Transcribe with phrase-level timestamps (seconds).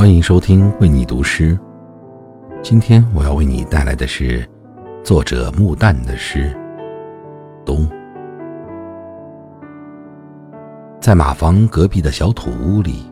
[0.00, 1.58] 欢迎收听为你读诗。
[2.62, 4.48] 今天我要为你带来的是
[5.04, 6.56] 作者木旦的诗
[7.66, 7.86] 《冬》。
[11.02, 13.04] 在马房隔壁的小土屋里，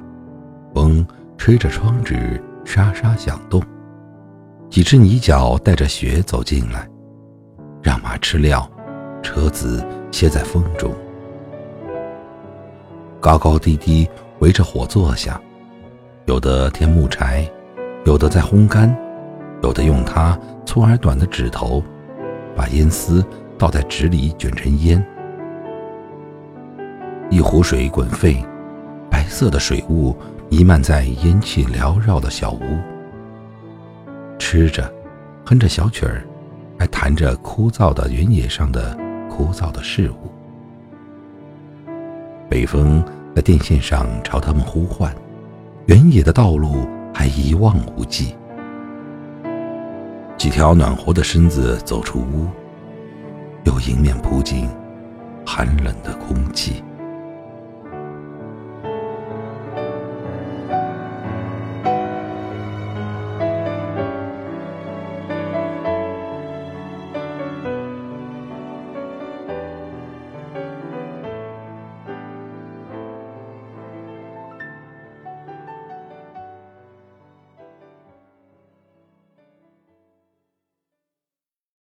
[0.72, 3.62] 风吹着窗纸沙沙响动，
[4.70, 6.88] 几只泥脚带着雪走进来，
[7.82, 8.66] 让马吃料，
[9.22, 10.90] 车子歇在风中。
[13.20, 15.38] 高高低低围着火坐下。
[16.28, 17.50] 有的添木柴，
[18.04, 18.94] 有的在烘干，
[19.62, 21.82] 有的用它粗而短的指头，
[22.54, 23.24] 把烟丝
[23.56, 25.02] 倒在纸里卷成烟。
[27.30, 28.44] 一壶水滚沸，
[29.10, 30.14] 白色的水雾
[30.50, 32.60] 弥漫在烟气缭绕的小屋。
[34.38, 34.92] 吃着，
[35.46, 36.22] 哼着小曲儿，
[36.78, 38.94] 还弹着枯燥的原野上的
[39.30, 40.30] 枯燥的事物。
[42.50, 43.02] 北风
[43.34, 45.10] 在电线上朝他们呼唤。
[45.88, 48.36] 原野的道路还一望无际，
[50.36, 52.46] 几条暖和的身子走出屋，
[53.64, 54.68] 又迎面扑进
[55.46, 56.84] 寒冷的空气。